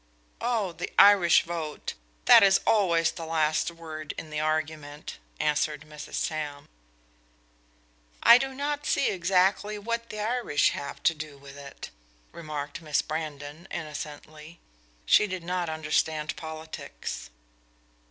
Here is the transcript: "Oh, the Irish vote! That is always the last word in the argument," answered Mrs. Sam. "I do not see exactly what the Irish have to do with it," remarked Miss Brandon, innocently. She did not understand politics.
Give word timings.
"Oh, 0.41 0.71
the 0.71 0.91
Irish 0.97 1.43
vote! 1.43 1.93
That 2.25 2.41
is 2.41 2.59
always 2.65 3.11
the 3.11 3.23
last 3.23 3.69
word 3.69 4.15
in 4.17 4.31
the 4.31 4.39
argument," 4.39 5.19
answered 5.39 5.81
Mrs. 5.81 6.15
Sam. 6.15 6.67
"I 8.23 8.39
do 8.39 8.55
not 8.55 8.87
see 8.87 9.09
exactly 9.09 9.77
what 9.77 10.09
the 10.09 10.19
Irish 10.19 10.71
have 10.71 11.03
to 11.03 11.13
do 11.13 11.37
with 11.37 11.55
it," 11.55 11.91
remarked 12.31 12.81
Miss 12.81 13.03
Brandon, 13.03 13.67
innocently. 13.69 14.59
She 15.05 15.27
did 15.27 15.43
not 15.43 15.69
understand 15.69 16.35
politics. 16.35 17.29